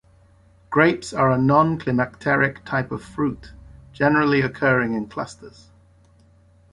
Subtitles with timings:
[0.71, 3.53] Grapes are a non-climacteric type of fruit,
[3.93, 5.69] generally occurring in clusters.